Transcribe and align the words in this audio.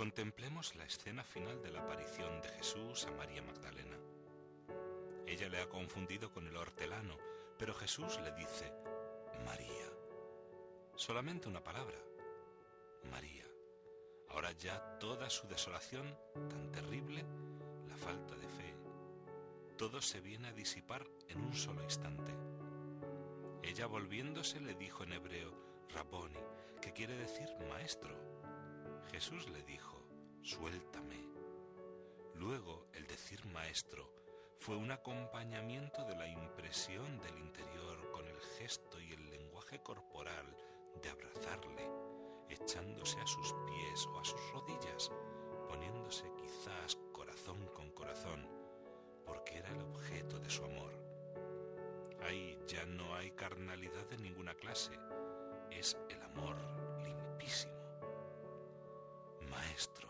Contemplemos 0.00 0.74
la 0.76 0.86
escena 0.86 1.22
final 1.22 1.60
de 1.60 1.70
la 1.70 1.82
aparición 1.82 2.40
de 2.40 2.48
Jesús 2.48 3.04
a 3.04 3.10
María 3.10 3.42
Magdalena. 3.42 3.98
Ella 5.26 5.50
le 5.50 5.60
ha 5.60 5.68
confundido 5.68 6.32
con 6.32 6.46
el 6.46 6.56
hortelano, 6.56 7.18
pero 7.58 7.74
Jesús 7.74 8.18
le 8.24 8.32
dice, 8.32 8.72
María. 9.44 9.92
Solamente 10.96 11.48
una 11.48 11.62
palabra, 11.62 11.98
María. 13.10 13.44
Ahora 14.30 14.52
ya 14.52 14.80
toda 14.98 15.28
su 15.28 15.46
desolación, 15.48 16.16
tan 16.48 16.72
terrible, 16.72 17.22
la 17.86 17.98
falta 17.98 18.34
de 18.36 18.48
fe, 18.48 18.74
todo 19.76 20.00
se 20.00 20.22
viene 20.22 20.48
a 20.48 20.54
disipar 20.54 21.06
en 21.28 21.42
un 21.42 21.52
solo 21.54 21.82
instante. 21.82 22.34
Ella 23.62 23.84
volviéndose 23.84 24.60
le 24.60 24.74
dijo 24.76 25.04
en 25.04 25.12
hebreo, 25.12 25.52
Raboni, 25.90 26.40
que 26.80 26.94
quiere 26.94 27.18
decir 27.18 27.50
maestro. 27.68 28.29
Jesús 29.10 29.48
le 29.50 29.60
dijo, 29.64 30.06
suéltame. 30.40 31.26
Luego 32.34 32.86
el 32.92 33.08
decir 33.08 33.44
maestro 33.46 34.08
fue 34.60 34.76
un 34.76 34.92
acompañamiento 34.92 36.04
de 36.04 36.14
la 36.14 36.28
impresión 36.28 37.18
del 37.18 37.36
interior 37.38 38.10
con 38.12 38.24
el 38.28 38.40
gesto 38.56 39.00
y 39.00 39.12
el 39.12 39.28
lenguaje 39.30 39.82
corporal 39.82 40.46
de 41.02 41.10
abrazarle, 41.10 41.90
echándose 42.48 43.18
a 43.20 43.26
sus 43.26 43.52
pies 43.66 44.06
o 44.06 44.20
a 44.20 44.24
sus 44.24 44.40
rodillas, 44.52 45.10
poniéndose 45.68 46.30
quizás 46.36 46.96
corazón 47.12 47.66
con 47.74 47.90
corazón, 47.90 48.46
porque 49.26 49.58
era 49.58 49.70
el 49.70 49.80
objeto 49.80 50.38
de 50.38 50.50
su 50.50 50.64
amor. 50.64 50.92
Ahí 52.22 52.56
ya 52.68 52.86
no 52.86 53.12
hay 53.16 53.32
carnalidad 53.32 54.06
de 54.06 54.18
ninguna 54.18 54.54
clase, 54.54 54.92
es 55.72 55.96
el 56.10 56.22
amor 56.22 56.56
limpísimo. 57.02 57.79
Maestro, 59.70 60.08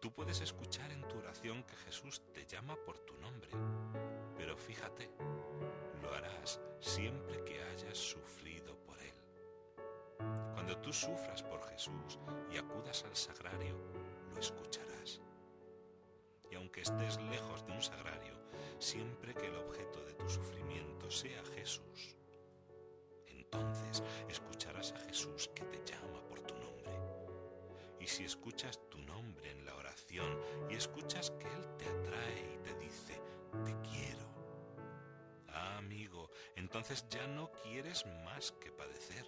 tú 0.00 0.12
puedes 0.12 0.40
escuchar 0.40 0.92
en 0.92 1.02
tu 1.08 1.18
oración 1.18 1.64
que 1.64 1.74
Jesús 1.74 2.22
te 2.32 2.46
llama 2.46 2.76
por 2.86 2.98
tu 3.00 3.16
nombre, 3.16 3.50
pero 4.36 4.56
fíjate, 4.56 5.10
lo 6.00 6.14
harás 6.14 6.60
siempre 6.78 7.42
que 7.42 7.60
hayas 7.60 7.98
sufrido 7.98 8.76
por 8.84 8.96
Él. 9.02 9.14
Cuando 10.52 10.78
tú 10.78 10.92
sufras 10.92 11.42
por 11.42 11.64
Jesús 11.64 12.20
y 12.48 12.56
acudas 12.56 13.02
al 13.02 13.16
sagrario, 13.16 13.76
lo 14.32 14.38
escucharás. 14.38 15.20
Y 16.48 16.54
aunque 16.54 16.82
estés 16.82 17.20
lejos 17.22 17.66
de 17.66 17.72
un 17.72 17.82
sagrario, 17.82 18.38
siempre 18.78 19.34
que 19.34 19.48
el 19.48 19.56
objeto 19.56 20.00
de 20.04 20.14
tu 20.14 20.28
sufrimiento 20.28 21.10
sea 21.10 21.42
Jesús, 21.56 22.16
entonces 23.26 24.04
escucharás 24.28 24.92
a 24.92 25.00
Jesús 25.00 25.50
que 25.56 25.63
Y 28.04 28.06
si 28.06 28.22
escuchas 28.22 28.78
tu 28.90 28.98
nombre 28.98 29.50
en 29.50 29.64
la 29.64 29.74
oración 29.76 30.38
y 30.68 30.74
escuchas 30.74 31.30
que 31.40 31.46
Él 31.46 31.76
te 31.78 31.88
atrae 31.88 32.54
y 32.54 32.58
te 32.58 32.74
dice, 32.74 33.18
te 33.64 33.74
quiero, 33.88 34.28
ah 35.48 35.78
amigo, 35.78 36.28
entonces 36.54 37.06
ya 37.08 37.26
no 37.26 37.50
quieres 37.62 38.04
más 38.26 38.52
que 38.60 38.70
padecer 38.72 39.24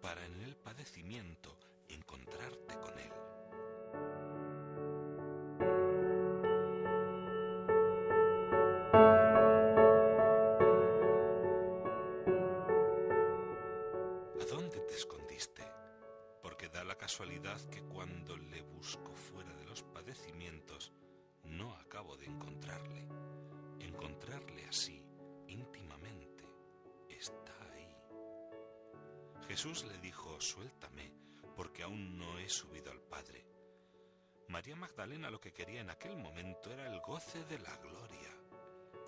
para 0.00 0.24
en 0.24 0.40
el 0.42 0.54
padecimiento 0.54 1.58
encontrarte 1.88 2.78
con 2.78 2.96
Él. 3.00 3.33
Porque 16.64 16.78
da 16.78 16.84
la 16.84 16.96
casualidad 16.96 17.60
que 17.68 17.82
cuando 17.82 18.38
le 18.38 18.62
busco 18.62 19.14
fuera 19.14 19.54
de 19.54 19.66
los 19.66 19.82
padecimientos, 19.82 20.92
no 21.42 21.74
acabo 21.74 22.16
de 22.16 22.24
encontrarle. 22.24 23.06
Encontrarle 23.80 24.64
así, 24.64 25.04
íntimamente, 25.46 26.48
está 27.10 27.52
ahí. 27.70 27.94
Jesús 29.46 29.84
le 29.84 29.98
dijo, 29.98 30.40
suéltame, 30.40 31.12
porque 31.54 31.82
aún 31.82 32.16
no 32.16 32.38
he 32.38 32.48
subido 32.48 32.90
al 32.90 33.02
Padre. 33.02 33.46
María 34.48 34.74
Magdalena 34.74 35.28
lo 35.28 35.40
que 35.40 35.52
quería 35.52 35.82
en 35.82 35.90
aquel 35.90 36.16
momento 36.16 36.72
era 36.72 36.90
el 36.90 36.98
goce 37.02 37.44
de 37.44 37.58
la 37.58 37.76
gloria. 37.76 38.30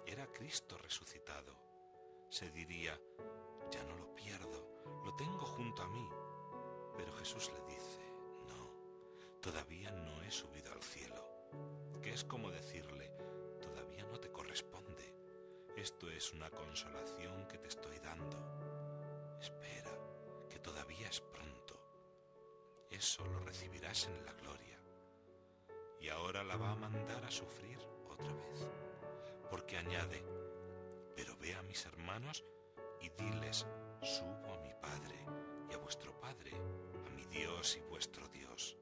Era 0.04 0.26
Cristo 0.26 0.76
resucitado. 0.76 1.56
Se 2.28 2.50
diría, 2.50 3.00
ya 3.70 3.82
no 3.84 3.96
lo 3.96 4.14
pierdo, 4.14 5.02
lo 5.06 5.16
tengo 5.16 5.46
junto 5.46 5.82
a 5.82 5.88
mí. 5.88 6.06
Pero 6.96 7.12
Jesús 7.14 7.50
le 7.52 7.74
dice, 7.74 8.00
no, 8.48 8.70
todavía 9.40 9.90
no 9.90 10.22
he 10.22 10.30
subido 10.30 10.72
al 10.72 10.82
cielo, 10.82 11.22
que 12.02 12.12
es 12.12 12.24
como 12.24 12.50
decirle, 12.50 13.10
todavía 13.60 14.04
no 14.04 14.18
te 14.18 14.30
corresponde. 14.30 15.14
Esto 15.76 16.10
es 16.10 16.32
una 16.32 16.50
consolación 16.50 17.46
que 17.48 17.58
te 17.58 17.68
estoy 17.68 17.98
dando. 17.98 18.38
Espera, 19.40 19.92
que 20.48 20.58
todavía 20.58 21.08
es 21.08 21.20
pronto. 21.20 21.78
Eso 22.90 23.24
lo 23.26 23.40
recibirás 23.40 24.06
en 24.06 24.24
la 24.24 24.32
gloria. 24.32 24.80
Y 26.00 26.08
ahora 26.08 26.42
la 26.44 26.56
va 26.56 26.72
a 26.72 26.76
mandar 26.76 27.24
a 27.24 27.30
sufrir 27.30 27.78
otra 28.08 28.32
vez, 28.32 28.66
porque 29.50 29.76
añade, 29.76 30.24
pero 31.14 31.36
ve 31.36 31.54
a 31.54 31.62
mis 31.62 31.84
hermanos 31.84 32.44
y 33.00 33.10
diles, 33.10 33.66
subo 34.02 34.54
a 34.54 34.58
mi 34.58 34.72
Padre 34.80 35.35
Dios 37.36 37.76
y 37.76 37.80
vuestro 37.90 38.26
Dios. 38.28 38.78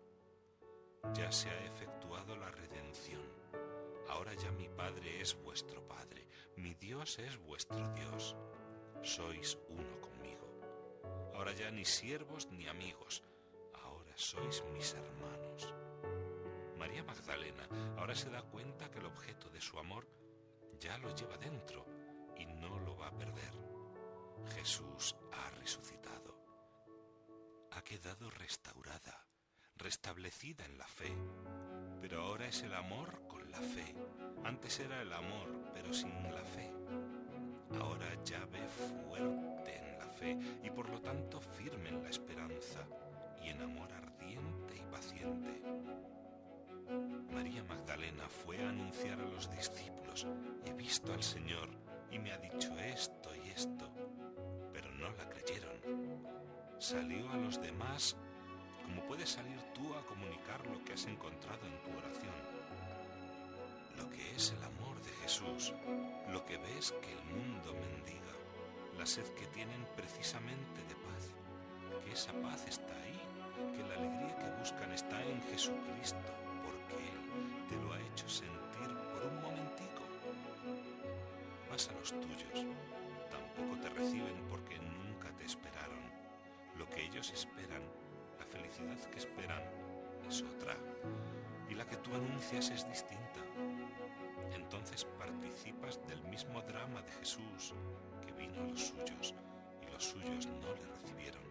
Ya 1.15 1.33
se 1.33 1.51
ha 1.51 1.65
efectuado 1.65 2.37
la 2.37 2.51
redención. 2.51 3.23
Ahora 4.09 4.33
ya 4.35 4.53
mi 4.53 4.69
Padre 4.69 5.21
es 5.21 5.35
vuestro 5.43 5.83
Padre, 5.89 6.29
mi 6.57 6.75
Dios 6.75 7.19
es 7.19 7.37
vuestro 7.39 7.89
Dios. 7.95 8.37
Sois 9.03 9.59
uno 9.69 10.01
conmigo. 10.01 10.47
Ahora 11.35 11.53
ya 11.53 11.71
ni 11.73 11.85
siervos 11.85 12.47
ni 12.53 12.69
amigos, 12.69 13.25
ahora 13.83 14.13
sois 14.15 14.63
mis 14.73 14.95
hermanos. 14.95 15.75
María 16.79 17.03
Magdalena 17.03 17.69
ahora 17.99 18.15
se 18.15 18.31
da 18.31 18.43
cuenta 18.43 18.89
que 18.89 19.01
el 19.01 19.07
objeto 19.07 19.49
de 19.51 19.61
su 19.61 19.79
amor 19.81 20.07
ya 20.79 20.97
lo 20.99 21.13
lleva 21.13 21.37
dentro 21.39 21.85
y 22.37 22.47
no 22.47 22.79
lo 22.79 22.97
va 22.97 23.09
a 23.09 23.19
perder. 23.19 23.53
Jesús 24.55 25.17
ha 25.33 25.51
resucitado. 25.59 26.44
Ha 27.77 27.83
quedado 27.83 28.31
restaurada, 28.31 29.27
restablecida 29.77 30.65
en 30.65 30.79
la 30.79 30.87
fe. 30.87 31.13
Pero 32.01 32.23
ahora 32.23 32.47
es 32.47 32.63
el 32.63 32.73
amor 32.75 33.27
con 33.27 33.51
la 33.51 33.61
fe. 33.61 33.95
Antes 34.45 34.79
era 34.81 35.03
el 35.03 35.13
amor, 35.13 35.73
pero 35.75 35.93
sin 35.93 36.11
la 36.33 36.45
fe. 36.45 36.71
Ahora 37.81 38.07
ya 38.25 38.45
ve 38.47 38.67
fuerte 38.69 39.77
en 39.77 39.99
la 39.99 40.07
fe 40.07 40.39
y 40.63 40.71
por 40.71 40.89
lo 40.89 41.01
tanto 41.01 41.41
firme 41.41 41.89
en 41.89 42.03
la 42.03 42.11
esperanza 42.11 42.87
y 43.43 43.49
en 43.49 43.61
amor 43.61 43.93
ardiente 43.93 44.77
y 44.77 44.93
paciente. 44.93 45.63
María 47.33 47.65
Magdalena 47.65 48.29
fue 48.29 48.63
a 48.65 48.69
anunciar 48.69 49.21
a 49.21 49.29
los 49.29 49.51
discípulos, 49.51 50.27
he 50.65 50.73
visto 50.75 51.13
al 51.13 51.23
Señor 51.23 51.69
y 52.11 52.19
me 52.19 52.33
ha 52.33 52.39
dicho 52.39 52.79
esto 52.79 53.35
y 53.35 53.49
esto, 53.49 53.93
pero 54.73 54.93
no 54.93 55.11
la 55.11 55.29
creyeron. 55.29 55.54
Salió 56.85 57.33
a 57.33 57.39
los 57.39 57.59
demás 57.63 58.15
como 58.85 59.01
puedes 59.07 59.31
salir 59.31 59.59
tú 59.73 59.95
a 59.95 60.05
comunicar 60.05 60.67
lo 60.67 60.85
que 60.85 60.93
has 60.93 61.07
encontrado 61.07 61.67
en 61.67 61.83
tu 61.83 61.97
oración. 61.97 62.35
Lo 63.97 64.11
que 64.11 64.37
es 64.37 64.53
el 64.53 64.63
amor 64.63 65.01
de 65.01 65.11
Jesús, 65.23 65.73
lo 66.31 66.45
que 66.45 66.59
ves 66.59 66.93
que 67.01 67.11
el 67.11 67.25
mundo 67.25 67.73
mendiga, 67.73 68.35
la 68.99 69.07
sed 69.07 69.25
que 69.33 69.47
tienen 69.47 69.83
precisamente 69.97 70.83
de 70.87 70.95
paz, 70.97 71.33
que 72.05 72.13
esa 72.13 72.35
paz 72.43 72.67
está 72.69 72.93
ahí, 73.01 73.19
que 73.75 73.83
la 73.89 73.95
alegría 73.95 74.37
que 74.37 74.61
buscan 74.61 74.93
está 74.93 75.25
en 75.25 75.41
Jesucristo, 75.45 76.29
porque 76.67 77.03
Él 77.03 77.67
te 77.71 77.77
lo 77.77 77.95
ha 77.95 78.01
hecho 78.13 78.29
sentir 78.29 78.95
por 79.15 79.25
un 79.25 79.41
momentico. 79.41 80.03
Vas 81.71 81.89
a 81.89 81.93
los 81.93 82.11
tuyos, 82.11 82.67
tampoco 83.31 83.81
te 83.81 83.89
reciben 83.89 84.37
porque 84.51 84.75
esperaron. 84.75 84.94
Lo 86.85 86.91
que 86.91 87.07
ellos 87.07 87.31
esperan, 87.31 87.81
la 88.39 88.45
felicidad 88.45 88.99
que 89.11 89.19
esperan, 89.19 89.63
es 90.29 90.43
otra, 90.43 90.77
y 91.67 91.75
la 91.75 91.87
que 91.87 91.97
tú 91.97 92.15
anuncias 92.15 92.69
es 92.69 92.87
distinta. 92.87 93.41
Entonces 94.55 95.07
participas 95.19 95.99
del 96.07 96.23
mismo 96.25 96.61
drama 96.61 97.01
de 97.01 97.11
Jesús, 97.13 97.73
que 98.27 98.33
vino 98.33 98.61
a 98.61 98.67
los 98.67 98.89
suyos, 98.89 99.35
y 99.81 99.91
los 99.91 100.05
suyos 100.05 100.47
no 100.47 100.75
le 100.75 100.85
recibieron. 100.95 101.43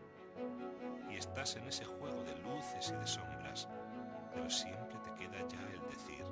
Y 1.10 1.16
estás 1.16 1.56
en 1.56 1.68
ese 1.68 1.86
juego 1.86 2.24
de 2.26 2.38
luces 2.38 2.92
y 2.92 3.00
de 3.00 3.08
sombras, 3.08 3.68
pero 4.36 4.48
siempre 4.52 5.00
te 5.00 5.16
queda 5.16 5.48
ya 5.48 5.62
el 5.62 5.82
decir, 5.90 6.26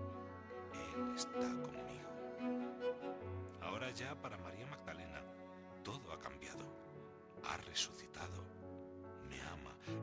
Él 0.96 1.16
está 1.16 1.40
conmigo. 1.40 2.70
Ahora 3.62 3.90
ya 3.90 4.14
para 4.22 4.38
María 4.38 4.68
Magdalena 4.68 5.24
todo 5.84 6.14
ha 6.14 6.20
cambiado, 6.20 6.66
ha 7.50 7.58
resucitado, 7.58 8.61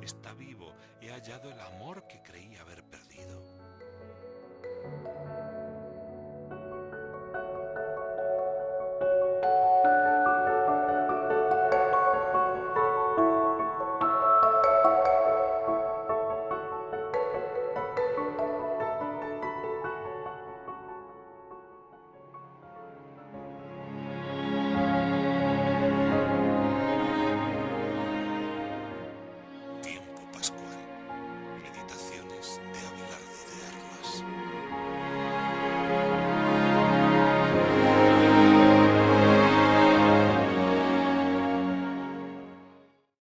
está 0.03 0.33
vivo, 0.35 0.73
he 1.01 1.11
hallado 1.11 1.51
el 1.51 1.61
amor 1.61 2.07
que 2.07 2.23
creí 2.23 2.57
haber 2.57 2.83
perdido. 2.85 3.41